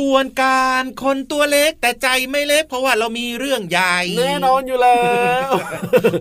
[0.00, 5.02] บวนการคนตัวเล็กแต่ใจไม่เล็ก เพราะว่าเรามีเรื่องใหญ่แน่นอนอยู่แล้
[5.48, 5.50] ว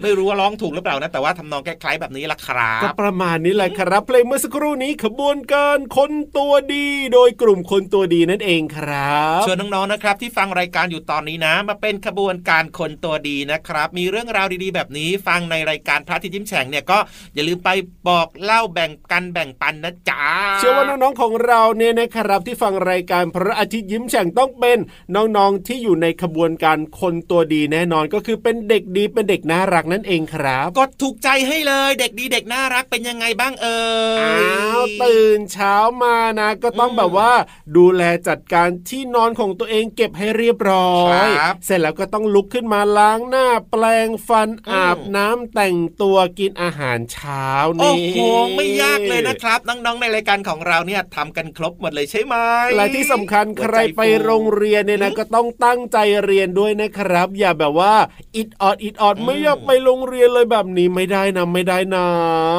[0.04, 16.98] ไม่รู้ว่าร้องถูกหรือเปล่านะ แต่ว่าทำนองคล้ายๆแบบนี้ละครับก็ประมาณนี้แหละครับเพลงเมื่อสักครู่นี้ขบวนการคนตัวดี โดยกลุ่มคนตัวดีนั่นเองครับชวนน้องๆนะครับ ที่ฟังรายการอยู่ตอนนี้นะ มาเป็นขบวนการคนตัวดีนะครับ มีเรื่องราวดีๆ แบบนี้ฟังในรายการพระที่ยิ้มแฉ่งเนี่ยก็
[17.34, 17.70] อย่าลืมไป
[18.08, 20.24] บอกเล่าแบ่งกันแบ่งปันนะจ๊ะ
[20.60, 24.78] เชื่อว่าน้องๆของเราเนี่ยนะครับที่ฟังรายการพระอาทิตย์ยิ้มแฉ่งต้องเป็น
[25.16, 33.82] น้องๆที่อยู่ในขบวนการคนตัวดีแน่นอนก็คือเป็นเด็กดีเป็นเด็กน่ารักนั่นเองครับก็ถูกใจให้เลยเด็กดีเด็กน่ารักเป็นยังไงบ้างเอ่
[34.18, 37.32] ยอ้าวตื่นเช้ามานะ ก็ต้องแบบว่า
[37.78, 41.28] ดูแลจัดการที่นอนของตัวเองเก็บให้เรียบร้อย
[41.66, 47.48] เสร็จแล้วก็ต้องลุกขึ้นมาล้างหน้าแปลงฟันอาบน้ำแต่งตัวกินอาหารเช้า
[47.78, 48.18] นี่โอ้โห
[48.56, 52.36] ไม่ยากเลยนะครับน้องๆในรายการของเราเนี่ยทำกันครบหมดเลยใช่ไหม
[52.76, 57.94] และที่สำคัญใครไปโรงเรียนเนี่ยนะก็ต้องตั้งใจเรียนด้วยนะครับ อย่าแบบว่า
[58.36, 62.06] อิดออดอิดออดไม่อยากไปโรงเรียนเลยแบบนี้ไม่ได้นะไม่ได้นะ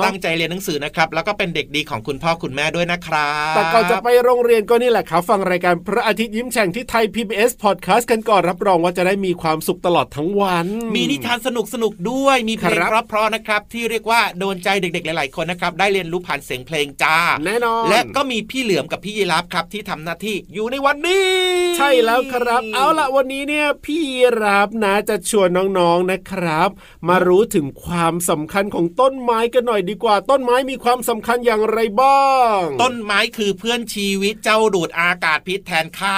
[0.07, 12.79] ตั้งใจเรียนหนังสือนะครับ แล้วก็เป็นเด็กดีของคุณพ่อคุณแม่ด้วยนะครับแต่ก่อนจะไปโรงเรียนก็นี่แหละครับ ฟังรายการพระอาทิตย์ยิ้มแฉ่งที่ไทย PBS Podcast กันก่อนรับรองว่าจะได้มีความสุขตลอดทั้งวัน มีนิทานสนุกสนุกด้วยมีเพลง
[13.09, 21.29] เพราะๆนะครับ ที่เรียกว่าโดนใจเด็กๆหลายๆคนนะครับ ได้เรียนรู้ผ่านเสียงเพลงจ้าแน่นอนและก็มีพี่เหลือมกับพี่ยีรับครับที่ทำหน้าที่อยู่ในวันนี้
[21.77, 24.01] ใช่แล้วครับ เอาละวันนี้เนี่ยพี่
[24.43, 26.71] รับนะจะชวนน้องๆนะครับ
[27.09, 32.25] มารู้ถึงความสำคัญของต้นไม้กันหน่อยดีกว่า ต้นไม้มีความสำคัญอย่างไรบ้า
[32.59, 36.17] ง ต้นไม้คือเพื่อนชีวิตเจ้าดูดอากาศพิษแทนข้า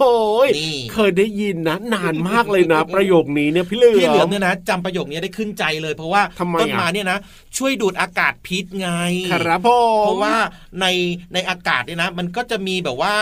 [0.00, 0.50] โอ้ย
[0.92, 6.22] เคยได้ยินนะนานมากเลยนะ ประโยคนี้เนี่ยพี่เหลือมพี่เหลือมเนี่ยนะจำประโยคนี้ได้ขึ้นใจเลย เพราะว่า
[6.60, 7.18] ต้นไม้เนี่ยนะ
[7.56, 8.90] ช่วยดูดอากาศพิษไง
[9.32, 10.34] ครับพ่อเพราะว่า
[10.80, 10.86] ใน
[11.34, 13.14] ในอากาศเนี่ยนะ มันก็จะมีแบบว่า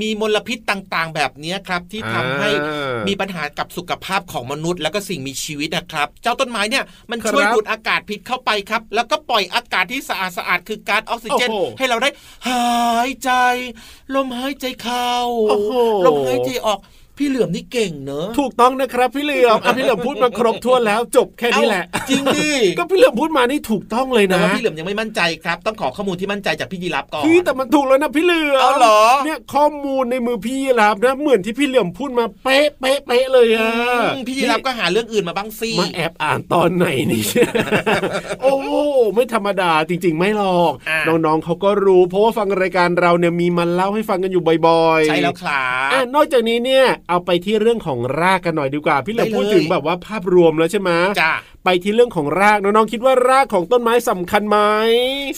[0.00, 2.50] มีมลพิษต่างๆ แบบนี้ครับ ที่ทำให้
[3.08, 12.10] มีปัญหากับสุขภาพของมนุษย์ แล้วก็สิ่งมีชีวิตนะครับ เจ้าต้นไม้เนี่ยมันช่วยดูดอากาศพิษเข้าไปครับ แล้วก็ปล่อยอากาศที่สะอาดสะอาดคือก๊าซออกซิเจน ให้เราได้
[12.48, 12.64] หา
[13.08, 13.30] ยใจ
[14.14, 15.12] ลมหายใจเข้า
[16.06, 16.80] ลมหายใจออก
[17.18, 33.70] พี่เหลือมนี่เก่งเนอะถูกต้องนะครับพี่เหลือมพี่เหลือมพูดมาครบถ้วนแล้วจบแค่นี้แหละ จริงดิก็พี่เหลือมพูดมานี่ถูกต้องเลยนะแต่ว่าพี่เหลือมยังไม่มั่นใจครับต้องขอข้อมูลที่มั่นใจจากพี่ยีรับก่อนพี่แต่มันถูกแล้วนะพี่เหลือมเอาเหรอเนี่ยข้อมูลในมือพี่ยีรับนะเหมือนที่พี่เหลือมพูดมาเป๊ะเป๊ะเป๊ะเลยอะ
[34.28, 37.22] พี่ยีรับก็หาเรื่องอื่นมาบ้างสิมาแอบอ่านตอนไหนนี่
[38.42, 38.54] โอ้
[39.14, 40.72] ไม่ธรรมดาจริง ๆ ไม่หรอก
[41.08, 50.90] น้องๆเขาก็รู้ เพราะว่าฟังรายการเราเนี่ยมีมันเล่าให้ฟังกันอยู่บ่อยๆใช่แล้วครับนอกจากนี้เนี่ยเอาไปที่เรื่องของรากกันหน่อยดีกว่า พี่เหลือพูดถึงแบบว่าภาพรวมแล้วใช่ไหม
[51.22, 51.34] จ้า
[51.68, 54.58] ไปที่เรื่องของรากน้องๆคิดว่ารากของต้นไม้สำคัญไหม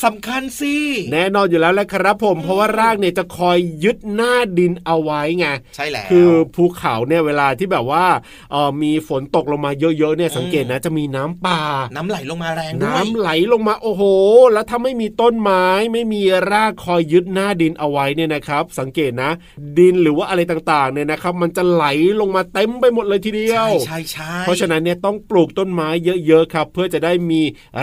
[0.04, 0.74] สำคัญสิ
[1.12, 5.46] แน่นอนอยู่แล้วแหละครับผม เพราะว่ารากเนี่ยจะคอยยึดหน้าดินเอาไว้ไง
[5.76, 8.04] ใช่แล้วคือภูเขาเนี่ยเวลาที่แบบว่า
[8.50, 11.60] เออมีฝนตกลงมาเยอะๆเนี่ยสังเกตนะจะมีน้ำป่า
[11.96, 14.02] น้ำไหลลงมาแรงด้วยน้ำไหลลงมาโอ้โห
[14.52, 19.30] แล้วถ้าไม่มีต้นไม้ไม่มีรากคอยยึดหน้าดินเอาไว้เนี่ยนะครับ สังเกตนะ
[19.78, 21.84] ดินหรือว่าอะไรต่างๆเนี่ยนะครับ มันจะไหล
[22.20, 25.88] ลงมาเต็มไปหมดเลยทีเดียวใช่ใช่เพราะฉะนั้นเนี่ยต้องปลูกต้นไม้
[26.26, 27.42] เยอะๆครับ เพื่อจะได้มี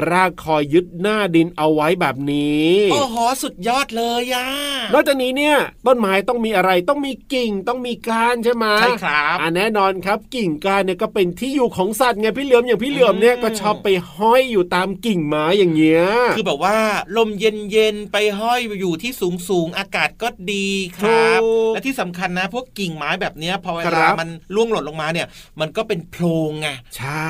[0.10, 4.48] รากคอยยึดหน้าดินเอาไว้แบบนี้โอ้โหสุดยอดเลยอะ
[4.94, 16.06] นอกจากนี้เนี่ยต้นไม้ต้องมีอะไรต้องมีกิ่งต้องมีก้านใช่ไหมใช่ครับอ่าแน่นอนครับกิ่งก้านเนี่ยก็เป็นที่อยู่ของสัตว์ไงพี่เหลือมอย่างพี่เหลือมเนี่ยก็ชอบไปห้อยอยู่ตามกิ่งไม้อย่างเงี้ย
[16.38, 16.78] คือแบบว่า
[17.18, 20.68] ลมเย็นๆไปห้อยอยู่ที่สูงสูงอากาศก็ดี
[20.98, 21.42] ครับ
[21.74, 25.28] และที่สำคัญนะพวกกิ่งไม้แบบเนี้ยพอเวลามันล่วงหล่นลงมาเนี่ย
[25.60, 26.70] มันก็เป็นโพรงไง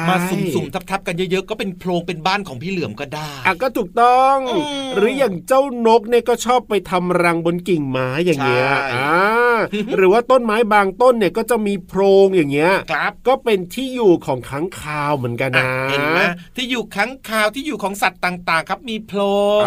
[0.10, 4.38] มาสุ่มๆทับๆกันเยอะๆก็เป็นโพรงเป็นบ้านของพี่เหลือมก็ได้อะก็ถูกต้อง
[4.95, 9.57] หรืออย่างเจ้านกเนี่ยก็ชอบไปทำรังบนกิ่งไม้อย่างเงี้ยอ่า
[9.97, 16.19] หรือว่าต้นไม้บางต้นเนี่ยก็จะมีโพรงอย่างเงี้ยครับก็เป็นที่อยู่ของค้างคาวเหมือนกันนะเห็นไหม
[16.56, 19.19] ที่อยู่ค้างคาวที่อยู่ของสัตว์ต่างๆ ครับมีโพร
[19.62, 19.63] ง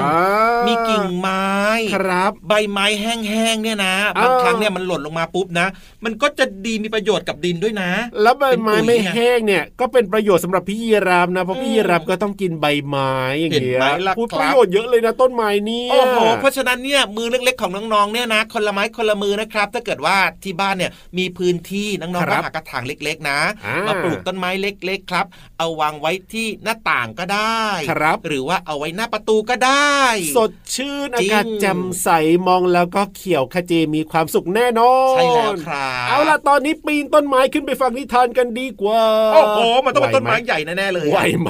[0.67, 1.49] มีกิ่งไม้
[1.95, 5.67] ครับ ใบไม้แห้งๆเนี่ยนะบางครั้งเนี่ยมันหล่นลงมาปุ๊บนะ
[6.05, 7.91] มันก็จะดีมีประโยชน์กับดินด้วยนะ
[8.23, 13.81] แล้วใบไม้ไม่แห้งเนี่ยก็เป็นประโยชน์สำหรับพี่ยีราฟนะเพราะพี่ยีราฟก็ต้องกินใบไม้อย่างเงี้ย
[14.19, 23.41] พูดประโยชน์เยอะเลยนะต้นไม้นี่โอ้โหเพราะฉะนั้นเนี่ยมือเล็กๆของน้องๆเนี่ยนะคนละไม้คนละมือนะครับ ถ้าเกิดว่าที่บ้านเนี่ยมีพื้นที่น้องๆก็หากระถางเล็ก ๆ นะ
[23.87, 25.27] มาปลูกต้นไม้เล็ก ๆ ครับ
[25.59, 29.99] เอาวางไว้ที่หน้าต่างก็ได้ครับ หรือว่าเอาไว้หน้าประตูก็ได้
[30.37, 32.09] สดชื่นอากาศแจ่มใส
[32.47, 39.03] มองแล้วก็เขียวขจีมีความสุขแน่นอนใช่แล้วครับเอาล่ะตอนนี้ปีนต้นไม้ขึ้นไปฟังนิทานกันดีกว่า
[39.35, 41.49] โอ้โหมันต้องเป็นต้นไม้ใหญ่แน่ๆเลยไหวไหม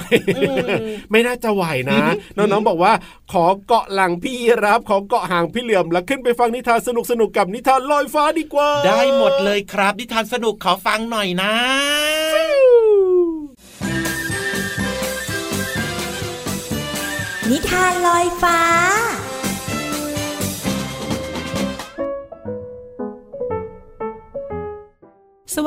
[1.11, 2.01] ไม่น่าจะไหวนะ
[2.37, 2.93] น้องๆบอกว่า
[3.33, 11.53] ขอเกาะหลังพี่รับขอเกาะห่างพี่เหลี่ยมแล้วขึ้นไปฟังนิทานสนุกสนุกกับนิทานลอยฟ้าดีกว่า ได้หมดเลยครับ นิทานสนุกขอฟังหน่อยนะ
[17.51, 18.59] นิทานลอยฟ้า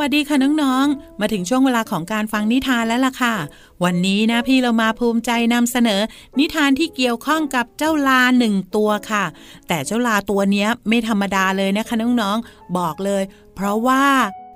[0.01, 3.36] วัสดีค่ะน้องๆ มาถึงช่วงเวลาของการฟังนิทานแล้วล่ะค่ะ
[3.83, 6.01] วันนี้นะพี่เรามาภูมิใจนำเสนอ
[6.39, 9.25] นิทานที่เกี่ยวข้องกับเจ้าลาหนึ่งตัวค่ะ
[9.68, 13.24] แต่เจ้าลาตัวเนี้ยไม่ธรรมดาเลยนะคะน้องๆ บอกเลย
[13.56, 14.06] เพราะว่า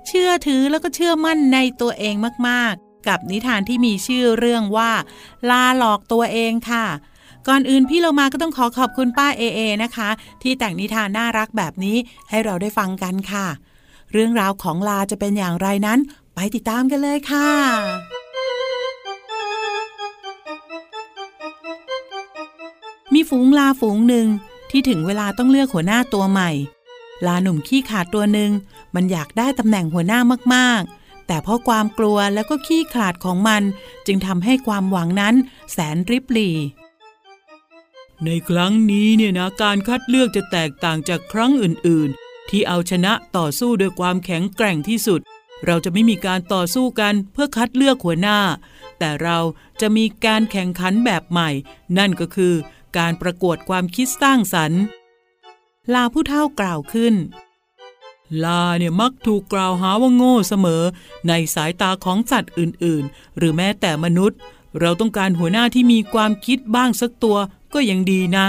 [0.06, 2.14] เชื่อถือแล้วก็เชื่อมั่นในตัวเอง
[2.48, 4.90] มากๆ กับนิทานที่มีชื่อเรื่องว่า
[5.50, 6.86] ลาหลอกตัวเองค่ะ
[7.48, 10.08] ก่อนอื่นพี่เรามาก็ต้องขอขอบคุณป้าเอเอนะคะ
[10.42, 11.96] ที่แต่งนิทานน่ารักแบบนี้
[12.30, 13.48] ให้เราได้ฟังกันค่ะ
[14.12, 15.98] เรื่องราวของลาจะเป็นอย่างไรนั้น
[16.34, 17.50] ไปติดตามกันเลยค่ะ
[23.14, 24.26] มีฝูงลาฝูงหนึ่ง
[24.70, 26.50] ที่ถึงเวลาต้องเลือกหัวหน้าตัวใหม่
[27.26, 28.50] ลาหนุ่มขี้ขาดตัวหนึ่ง
[28.94, 30.20] มันอยากได้ตำแหน่งหัวหน้า
[30.54, 33.62] มากๆ แต่เพราะความกลัวแล้วก็ขี้ขาดของมัน
[34.06, 35.34] จึงทำให้ความหวังนั้น
[35.72, 36.56] แสนริบหรี่
[38.24, 42.10] ในครั้งนี้เนี่ยนะการคัดเลือกจะแตกต่างจากครั้งอื่น
[42.50, 45.20] ที่เอาชนะต่อสู้ด้วยความแข็งแกร่งที่สุด
[45.66, 48.38] เราจะไม่มีการต่อสู้กันเพื่อคัดเลือกหัวหน้า
[48.98, 49.38] แต่เรา
[49.80, 51.50] จะมีการแข่งขันแบบใหม่
[51.98, 52.54] นั่นก็คือ
[52.98, 54.82] การประกวดความคิดสร้างสรรค์
[55.94, 57.14] ลาผู้เฒ่ากล่าวขึ้น
[58.44, 60.82] ลาเนี่ยมักถูกกล่าวหาว่าโง่เสมอ
[61.28, 64.38] ในสายตาของสัตว์อื่นๆ หรือแม้แต่มนุษย์
[64.80, 67.36] เราต้องการหัวหน้าที่มีความคิดบ้างสักตัว
[67.74, 68.46] ก็ยังดีนะ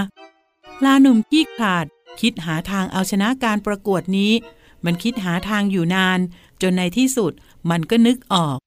[0.84, 1.86] ลาหนุ่มขี้ขาด
[2.22, 4.34] คิดหาทางเอาชนะการประกวดนี้
[4.86, 6.19] มันคิดหาทางอยู่นาน
[6.62, 7.31] จนในที่สุด
[7.69, 8.57] มันก็นึกออก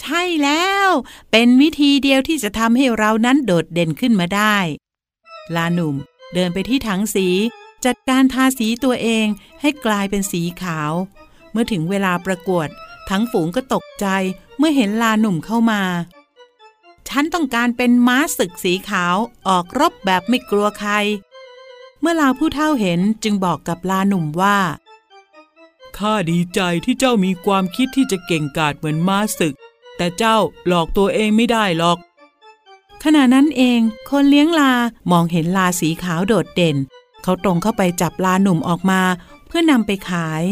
[0.00, 0.88] ใช่แล้ว
[1.30, 4.56] เป็นวิธีเดียวที่จะทำให้เรานั้นโดดเด่นขึ้นมาได้
[5.56, 5.94] ลาหนุ่ม
[6.34, 7.28] เดินไปที่ถังสี
[7.84, 9.26] จัดการทาสีตัวเอง
[9.60, 10.92] ให้กลายเป็นสีขาว
[11.50, 12.68] เมื่อถึงเวลาประกวด
[13.10, 14.06] ทั้งฝูงก็ตกใจ
[14.58, 15.82] เมื่อเห็นลาหนุ่มเข้ามา
[17.08, 19.16] ฉันต้องการเป็นม้าศึกสีขาว
[19.48, 20.92] ออกรบแบบไม่กลัวใคร
[22.00, 24.58] เมื่อลาผู้เฒ่าเห็นจึงบอกกับลาหนุ่มว่า
[25.98, 29.54] ข้าดีใจที่เจ้ามีความคิดที่จะเก่งกาจเหมือนม้าศึก
[29.96, 30.36] แต่เจ้า
[30.66, 31.98] หลอกตัวเองไม่ได้หรอก
[33.04, 34.72] ขณะนั้นเอง คนเลี้ยงลา
[35.10, 36.76] มองเห็นลาสีขาวโดดเด่น
[37.22, 39.00] เขาตรงเข้าไปจับลาหนุ่มออกมา
[39.46, 40.42] เพื่อนำไปขาย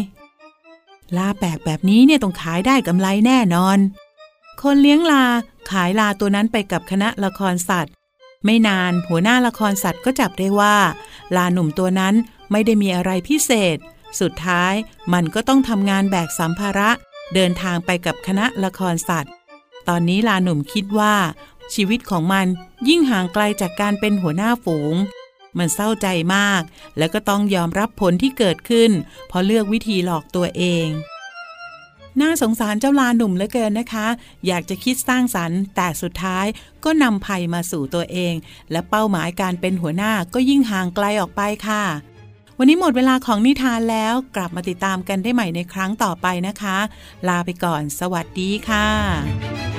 [1.17, 3.79] ลาแปลกแบบนี้เนี่ยต้องขายได้กำไรแน่นอน
[4.63, 5.25] คนเลี้ยงลา
[5.71, 7.93] ขายลาตัวนั้นไปกับคณะละครสัตว์
[8.45, 10.77] ไม่นานหัวหน้าละครสัตว์ก็จับได้ว่า
[11.37, 12.15] ลาหนุ่มตัวนั้น
[12.51, 13.77] ไม่ได้มีอะไรพิเศษ
[14.21, 14.75] สุดท้าย
[15.13, 16.91] มันก็ต้องทำงานแบกสัมภาระ
[17.35, 19.33] เดินทางไปกับคณะละครสัตว์
[19.89, 21.15] ตอนนี้ลาหนุ่มคิดว่า
[21.75, 22.47] ชีวิตของมัน
[22.89, 24.95] ยิ่งห่างไกลจากการเป็นหัวหน้าฝูง
[25.59, 26.63] มันเศร้าใจมาก
[26.99, 28.91] แล้วก็ต้องยอมรับผลที่เกิดขึ้น
[29.29, 30.87] เพราะเลือกวิธีหลอกตัวเอง
[32.21, 34.07] น่าสงสารเจ้าลาหนุ่มเหลือเกินนะคะ
[34.47, 36.47] อยากจะคิดสร้างสรรค์ แต่สุดท้าย
[36.85, 38.35] ก็นำภัยมาสู่ตัวเอง
[38.71, 41.85] และเป้าหมายการเป็นหัวหน้าก็ยิ่งห่างไกลออกไปค่ะ
[42.59, 46.79] วันนี้หมดเวลาของนิทานแล้วกลับมาติดตามกันได้ใหม่ในครั้งต่อไปนะคะ
[47.29, 49.76] ลาไปก่อน สวัสดีค่ะ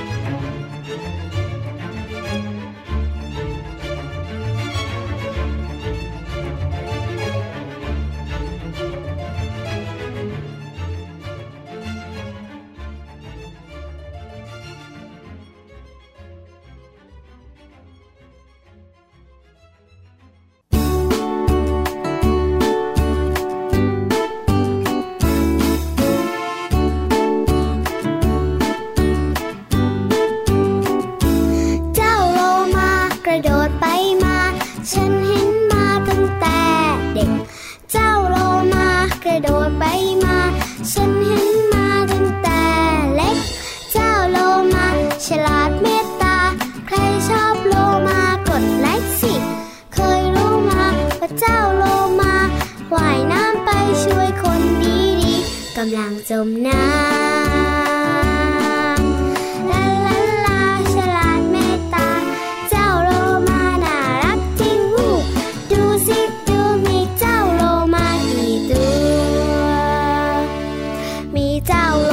[71.57, 72.06] มี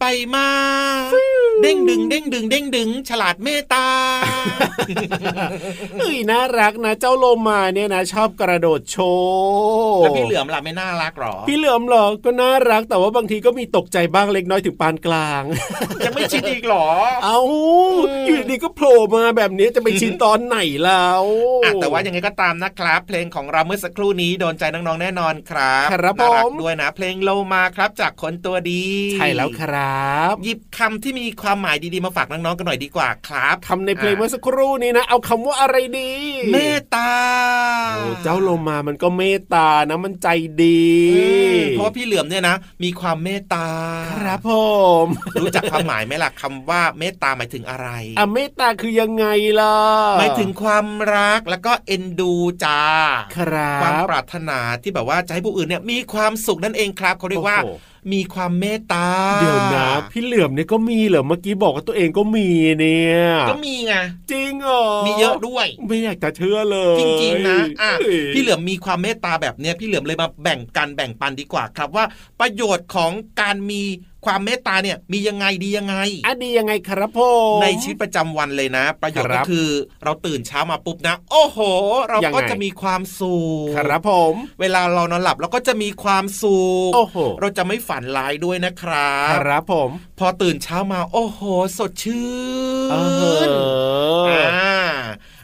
[0.00, 0.48] ไปมา
[1.68, 3.86] ด้งดึงเด้งดึงเด้งดึง ฉลาดเมตตา
[5.98, 15.42] เอ้ยน่ารักนะ เจ้าโลมาเนี่ยนะชอบกระโดดโชว์แล้วพี่เหลือมล่ะไม่น่ารักหรอ พี่เหลือมเหรอก็น่ารักแต่ว่าบางทีก็มีตกใจบ้างเล็กน้อยถึงปานกลาง
[16.04, 16.86] ยังไม่ชินอีกหรอ
[17.24, 17.38] เอา
[18.26, 21.24] อยู่ดีก็โผล่มาแบบนี้จะไปชินตอนไหนแล้ว
[21.64, 28.84] อะแต่ว่ายังไงก็ตามนะครับ เพลงของเราเมื่อสักครู่นี้โดนใจน้องๆแน่นอนครับครับน่ารัผกมด้วยนะ เพลงโลมาครับจากคนตัวดี
[29.14, 36.12] ใช่แล้วครับ หยิบคำที่มีความหมายดีๆมาฝากน้องๆกันหน่อยดีกว่าครับคำในเพลงเมื่อสักครู่นี้นะ เอาคำว่าอะไรดี
[36.52, 37.12] เมตตา
[37.96, 40.28] โอ้เจ้าโลมามันก็เมตตานะมันใจ
[40.62, 41.22] ดีอื
[41.56, 43.66] มเพราะว่าพี่เหลือมเนี่ยนะ มีความเมตตา
[44.12, 44.50] ครับผ
[45.04, 45.06] ม
[45.42, 47.88] รู้จักความหมายไหมล่ะคำว่าเมตตาหมายถึงอะไร
[48.18, 49.26] อะเมตตาคือยังไง
[49.60, 49.76] ล่ะ
[50.18, 52.32] หมายถึงความรักแล้วก็เอ็นดู
[52.64, 52.82] จ้า
[53.36, 59.06] ครัความบปรารถนาที่แบบว่าจะให้ผู้อื่นเนี่ยมีความสุขนั่นเองครับเขาเรียกว่าโอ้โห มีความเมตตา
[59.40, 62.48] เดี๋ยวนะ พี่เหลือมเนี่ยก็มีเหรอเมื่อกี้บอกว่าตัวเองก็มี
[62.80, 63.94] เนี่ย ก็มีไง
[64.32, 72.04] จริงเหรอมีเยอะด้วย ไม่อยากจะเชื่อเลย จริงๆนะอะเอ้ยพี่เหลือมมีความเมตตาแบบเนี้ยพี่เหลือมเลยมาแบ่งกันแบ่งปันดีกว่าครับว่า
[72.40, 73.82] ประโยชน์ของการมี
[74.28, 77.20] ความเมตตาเนี่ยมียังไงดียังไงอะดียังไงครับผ
[77.56, 79.68] มในชีวิตประจำวันเลยนะ ประโยชน์ครัก็บคือ
[80.04, 81.58] เราตื่นเช้ามาปุ๊บนะ โอ้โห
[82.08, 91.40] เรายังไงก็จะมีความสุขครับผม เวลาเรานอนหลับเราก็จะมีความสุขโอ้โหเราจะไม่ฝันร้ายด้วยนะครัคบรับผม พอตื่นเช้ามาโอ้โห
[91.78, 92.26] สดชื่
[92.90, 92.94] เอ
[93.48, 93.50] น
[94.24, 94.76] ออ่า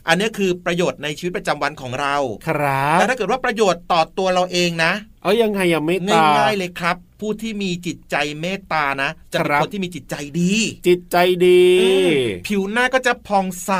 [0.08, 2.16] อันนี้คือประโยชน์ในชีวิตประจำวันของเรา
[2.48, 4.92] ครับ แต่ถ้าเกิดว่าประโยชน์ต่อตัวเราเองนะ
[5.24, 10.52] เอายังไงอะเมตตาง่ายๆเลยครับ ผู้ที่มีจิตใจเมตตานะ จะเป็นครับคนที่มีจิตใจดี
[10.86, 11.16] จิตใจ
[11.46, 12.10] ดีอืม
[12.46, 13.72] ผิวหน้าก็จะผ่องใส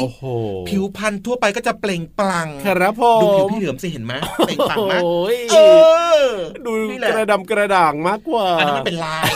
[0.00, 0.22] โอ้โห
[0.68, 4.12] ผิวพรรณทั่วไปก็จะเปล่งปลั่งครับผมดูผิวพี่เหลือมสิเห็นไหม
[4.46, 5.56] เปล่งปลั่งมากโอ้ยเอ
[6.18, 6.24] อ
[6.64, 9.30] ดูนี่แหละกระดำกระด่างมากกว่าอันนั้นมันเป็นลาย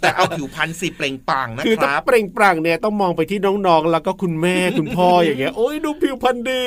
[0.00, 6.66] แต่เอาผิวพรรณสิเปล่งปลั่งนะคือคถ้ารับเปล่งปลั่งเนี่ยต้องมองไปที่น้องๆ แล้วก็คุณแม่คุณพ่ออย่างเงี้ยโอ้ยดูผิวพรรณดี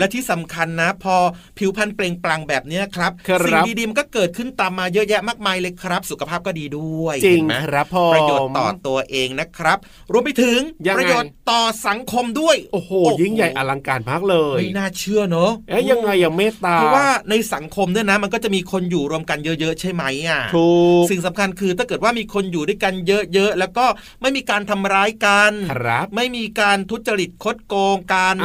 [0.00, 1.16] และที่สำคัญนะ พอ
[1.58, 9.78] ผิวพรรณเปล่งปลั่งแบบเนี้ยครับครับสิ่งดีๆมันก็เกิดขึ้นตามมาเยอะแยะมากมายเลยครับ สุขภาพก็ดีด้วยจริงเห็นไหมครับพ่อประโยชน์ต่อตัวเองนะครับ
[10.12, 20.70] รวมไปถึงยังไงประโยชน์ต่อสังคมด้วย โอ้โห ยิ่งใหญ่อลังการมากเลยไม่น่าเชื่อเนอะเอ๊ยยังไงอย่างเมตตาเพราะว่าในสังคมเนี่ยนะ มันก็จะจะมีคนอยู่รวมกันเยอะๆ ใช่ไหมอะถู
[21.02, 22.94] กสิ่งสำคัญคือถ้าเกิดว่ามีคนอยู่ด้วยกัน
[23.34, 23.86] เยอะๆ แล้วก็
[24.20, 28.36] ไม่มีการทำร้ายกันครับไม่มีการทุจริตคดโกงกัน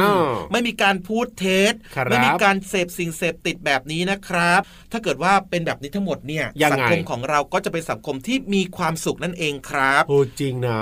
[0.52, 1.72] ไม่มีการพูดเท็จ
[2.10, 4.53] ไม่มีการเสพสิ่งเสพติดแบบนี้นะครับ
[4.92, 10.80] ถ้าเกิดว่าเป็นแบบนี้ทั้งหมดเนี่ยสังคมของเราก็จะเป็นสังคมที่มีความสุขนั่นเองครับพูดจริงนะ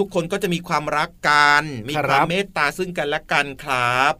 [0.00, 4.12] ทุกคนก็จะมีความรักกันมีความเมตตาซึ่งกันและกันครับ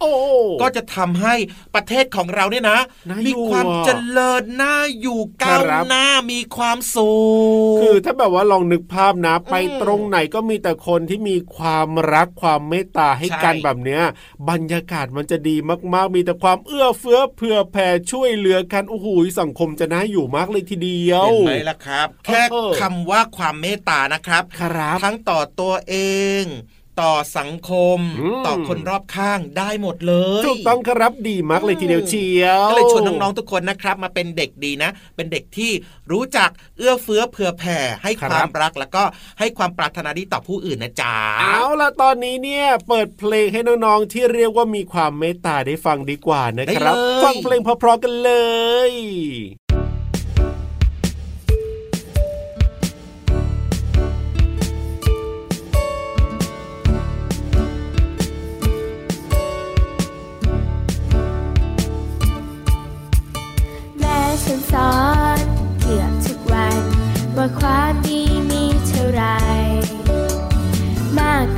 [0.62, 1.34] ก็จะทำให้
[1.74, 2.80] ประเทศของเราเนี่ยนะ
[3.26, 7.12] มีความเจริญน่าอยู่ก้าวหน้ามีความสุ
[7.76, 14.02] ขคือถ้าแบบว่าลองนึกภาพนะ ไปตรงไหนก็มีแต่คนที่มีความรักความเมตตาให้กันแบบเนี้ย
[14.50, 15.56] บรรยากาศมันจะดี
[15.94, 19.06] มากๆ มีแต่ความเอื้อเฟื้อเผื่อแผ่ช่วยเหลือกันโอ้โห
[19.40, 22.42] สังคมจะน่าอยู่มากเลยทีเดียวเห็นไหมล่ะครับ แค่
[22.80, 25.94] คำว่าความเมตตานะครับครับทั้งต่อตัวเอ
[26.42, 26.44] ง
[27.00, 27.98] ต่อสังคม
[28.46, 35.70] ต่อคนรอบข้างได้หมดเลยถูกต้องครับดีมากเลยทีเดียวเชียวก็เลยชวนน้องๆทุกคนนะครับ มาเป็นเด็กดีนะ เป็นเด็กที่
[36.12, 39.02] รู้จักเอื้อเฟื้อเผื่อแผ่ให้ความรักแล้วก็
[39.38, 48.32] ให้ความปรารถนาดีต่อผู้อื่นนะจ๊ะเอาล่ะตอนนี้เนี่ยเปิดเพลงให้น้องๆที่เรียกว่ามีความเมตตาได้ฟังดีกว่านะครับ ฟังเพลงเพราะๆกันเล
[48.90, 48.92] ย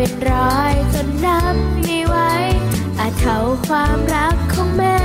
[0.01, 2.17] เป็นร้อยจนนับไม่ไหว
[2.99, 3.37] อาจเท่า
[3.67, 4.99] ความรักของแม่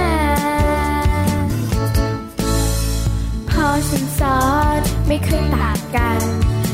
[3.49, 4.41] พอฉันสอ
[4.77, 6.21] นไม่เคยต่างกัน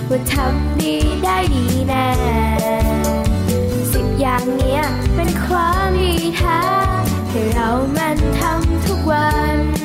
[0.10, 2.10] ว่าทำดีได้ดีแน่
[3.94, 4.82] สิบอย่างเนี้ย
[5.16, 6.62] เป็นความดีแท้
[7.30, 9.79] ให้เรามันทำทุกวัน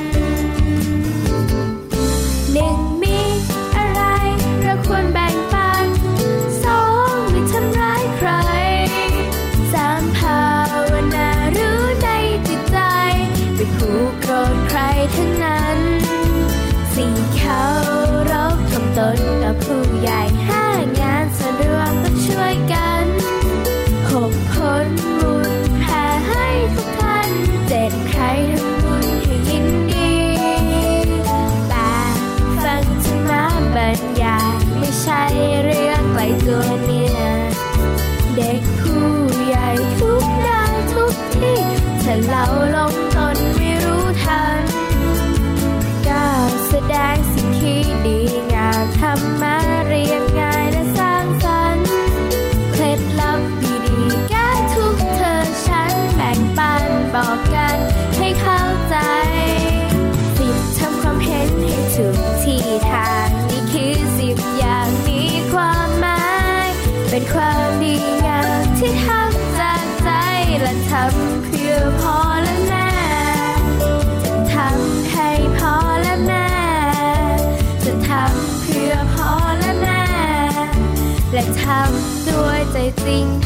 [83.07, 83.44] ด้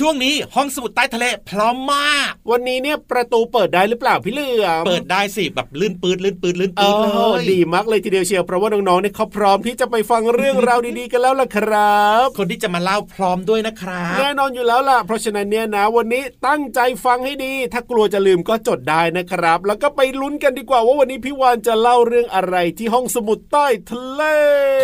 [0.00, 7.06] ช่วงนี้ห้องสมุดใต้ทะเลพร้อมมาก วันนี้เนี่ยประตูเปิดได้หรือเปล่าพี่เหลือมเปิดได้สิแบบลื่นปืดลื่นปืดลื่นปืดเล
[7.40, 24.22] ยดีมากเลยทีเดียวเชียวเพราะว่าน้องๆเนี่ยเขาพร้อมที่จะไปฟังเรื่องราวดีๆกันแล้วล่ะครับ คนที่จะมาเล่าพร้อมด้วยนะครับแน่นอนอยู่แล้วล่ะ เพราะฉะนั้นเนี่ยนะวันนี้ตั้งใจฟังให้ดี ถ้ากลัวจะลืมก็จดได้นะครับ แล้วก็ไปลุ้นกันดีกว่าว่าวันนี้พี่วานจะเล่าเรื่องอะไรที่ห้องสมุดใต้ทะเล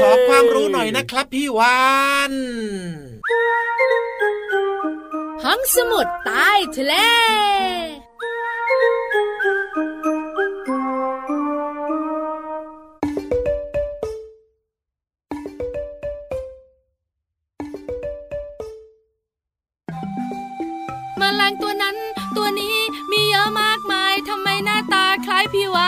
[0.01, 1.81] ขอความรู้หน่อยนะครับพี่วา
[2.31, 2.33] น
[5.45, 6.95] ห้องสมุดใต้ทะเลแม
[8.03, 8.06] ล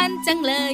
[0.08, 0.72] วันจังเลย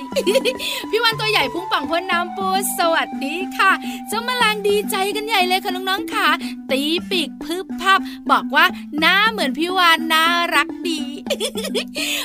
[0.91, 3.73] พี่วันตัวใหญ่พุ่งป่องพ้นน้ำปูสวัสดีค่ะ
[4.09, 6.29] เจ้าแมลงดีใจกันใหญ่เลยค่ะน้องๆค่ะ
[6.71, 8.65] ตีปีกพึบพับ บอกว่า
[8.99, 11.01] หน้าเหมือนพี่วานน่ารักดี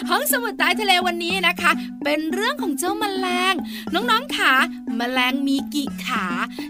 [0.09, 1.71] ห้องสมุดใต้ทะเลวันนี้นะคะ
[2.03, 3.53] เป็นเรื่องของเจ้าแมลง
[3.93, 4.53] น้องๆค่ะ
[4.97, 6.25] แมลงมีกี่ขา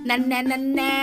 [0.09, 0.99] นั่นแน่นั่นแน่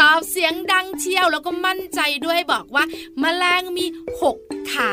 [0.00, 2.84] ตอบเสียงดังเชียวแล้วก็มั่นใจด้วยบอกว่า
[3.20, 3.86] แมลงมี
[4.20, 4.36] หก
[4.72, 4.92] ขา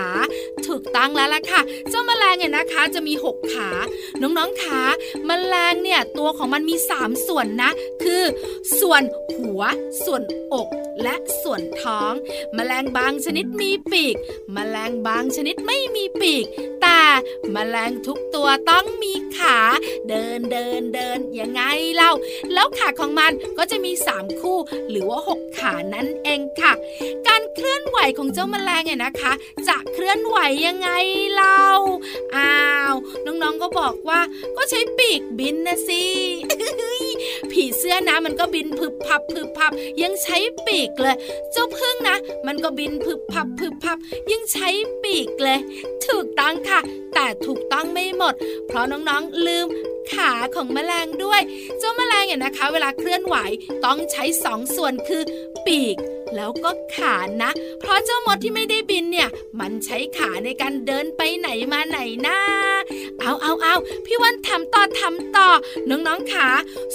[0.66, 3.70] ถูกตั้งแล้วล่ะค่ะ เจ้าแมลงเนี่ยนะคะจะมี 6 ขา
[4.22, 4.82] น้องๆขา
[5.26, 7.72] แมลงเนี่ยตัวของมันมี 3 ส่วนนะ
[8.04, 8.24] คือ
[8.80, 9.02] ส่วน
[9.38, 9.62] หัว
[10.06, 10.22] ส่วน
[10.54, 10.68] อก
[11.04, 12.14] และส่วนท้อง
[12.56, 14.16] แมลงบางชนิดมีปีก
[14.54, 16.46] แมลงบางชนิดไม่มีปีก
[16.82, 17.02] แต่
[17.52, 19.58] แมลงทุกตัวต้องมีขา
[20.10, 21.62] เดินเดินเดินยังไง
[21.96, 22.12] เล่า
[22.54, 24.58] แล้วขาของมันก็จะมี 3 คู่
[24.90, 26.74] หรือว่า 6 ขานั่นเองค่ะ
[27.28, 29.32] การเคลื่อนไหวของเจ้าแมลงเนี่ยนะคะ
[29.68, 30.90] จะเคลื่อนไหวยังไง
[31.34, 31.66] เล่า
[32.36, 32.58] อ้า
[32.92, 34.20] ว น้องๆก็บอกว่า
[34.58, 36.04] ก็ใช้ปีกบินนะสิ
[37.52, 41.16] ผีเสื้อนะมันก็บินพึบพับพึบพับ ยังใช้ปีกเลย
[41.52, 43.98] เจ้าพึ่งนะ มันก็บินพึบพับพึบพับ
[44.32, 44.70] ยังใช้
[45.04, 45.60] ปีกเลย
[46.08, 46.80] ถูกต้องค่ะ
[47.14, 48.34] แต่ถูกต้องไม่หมด
[48.68, 49.68] เพราะน้องๆลืม
[50.12, 51.42] ขาของแมลงด้วย
[51.80, 53.36] เจ้าแมลงเนี่ยนะคะ เวลาเคลื่อนไหว
[53.86, 55.24] ต้องใช้สองส่วนคือ
[55.66, 55.98] ปีก
[56.36, 62.38] แล้วก็ขานะ เพราะเจ้ามดที่ไม่ได้บินเนี่ย มันใช้ขาในการเดินไปไหนมาไหนนะ
[63.20, 65.50] เอาเอาเอาพี่วันทำต่อทำต่อ
[65.90, 66.48] น้องๆขา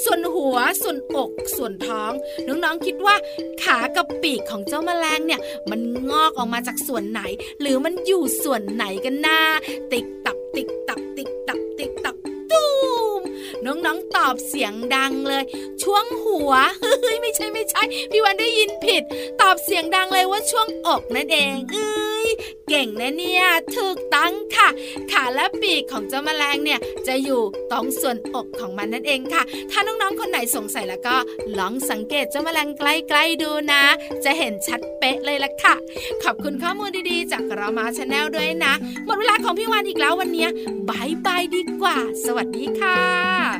[0.04, 2.12] ส่วนหัวส่วนอก ส่วนท้อง
[2.46, 3.16] น้องๆคิดว่า
[3.62, 5.40] ขากับปีกของเจ้าแมลงเนี่ย
[5.70, 7.20] มันงอกออกมาจากส่วนไหน
[7.60, 9.38] หรือมันอยู่ส่วนไหนกันนะ
[9.92, 10.39] ติ๊กตัก
[13.86, 15.44] น้องๆตอบเสียงดังเลย
[15.82, 16.52] ช่วงหัว
[17.02, 19.02] เฮ้ยไม่ใช่ไม่ใช่ พี่วันได้ยินผิด
[19.40, 22.28] ตอบเสียงดังเลยว่าช่วงอกนั่นเองเอ้ย
[22.68, 23.44] เก่งนะเนี่ย
[23.76, 24.68] ถูกตั้งค่ะ
[25.10, 31.16] ขาและปีกของเจ้าแมลงเนี่ยจะอยู่ตรงส่วนอกของมันนั่นเองค่ะ ถ้าน้องๆคนไหนสงสัยแล้วก็
[31.58, 33.82] ลองสังเกตเจ้าแมลงใกล้ๆดูนะ
[34.24, 35.74] จะเห็นชัดเป๊ะเลยล่ะค่ะ
[36.22, 38.72] ขอบคุณข้อมูลดีๆ จาก Rama Channel ด้วยนะ
[39.06, 40.46] หมดเวลาของพี่วันอีกแล้ววันนี้
[40.88, 43.59] bye bye ดีกว่า สวัสดีค่ะ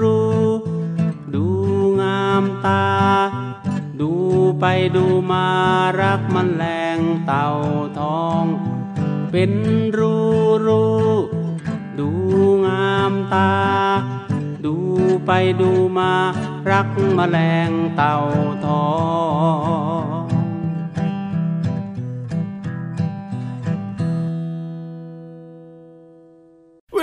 [2.65, 2.85] ตา
[3.99, 4.11] ดู
[4.59, 5.47] ไปดูมา
[6.01, 6.63] รักมันแร
[6.97, 7.47] งเต่า
[7.99, 8.43] ทอง
[9.31, 9.51] เป็น
[9.97, 10.15] รู
[10.67, 10.85] รู
[11.99, 12.09] ดู
[12.65, 13.53] งามตา
[14.65, 14.75] ดู
[15.25, 16.11] ไปดูมา
[16.71, 17.37] รักมแมล
[17.69, 18.15] งเต่า
[18.65, 18.85] ทอ
[20.09, 20.10] ง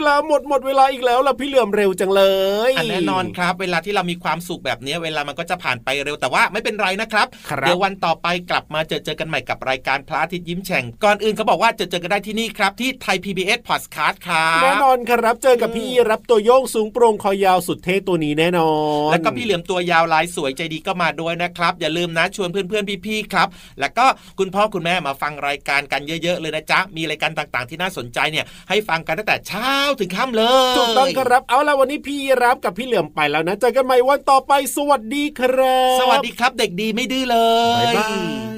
[0.09, 2.23] ลาหมดหมดเวลาอีกแล้วล่ะพี่เหลื่อมเร็วจังเล
[2.71, 18.71] ยอันแน่นอนครับ เวลาที่เรามีความสุขแบบนี้เวลามันก็จะผ่านไปเร็วแต่ว่าไม่เป็นไรนะครับครับเดี๋ยววันต่อไปกลับมาเจอเจอกันใหม่กับรายการพระอาทิตย์ยิ้มแฉ่งก่อนอื่นเขาบอกว่าเจอเจอกันได้ที่นี่ครับที่ไทย PBS Podcast ครับแน่นอนครับเจอกับพี่รับตัวโยงสูงโปร่งคอยาวสุดเท่ตัวนี้แน่นอ
[19.09, 23.49] นแล้วก็พี่เหลือมตัวยาวลายสวยใจดีก็มาด้วยนะครับ อย่าลืมนะชวนเพื่อนๆพี่ๆครับ
[23.81, 24.07] แล้วก็
[24.39, 37.39] คุณพ่อคุณแม่มาฟังรายการกันเยอะ ๆ เลยนะจ๊ะมีรายการต่างๆ ที่น่าสนใจเนี่ยให้ฟังกันตั้งแต่เช้าถึงค่ำเลยถูกต้องครับเอาละวันนี้พี่รับกับพี่เหลื่อมไปแล้วนะเจอกันใหม่วันต่อไปสวัสดีครับ สวัสดีครับเด็กดีไม่ดื้อเล
[37.83, 38.09] ยบ๊ายบา
[38.57, 38.58] ย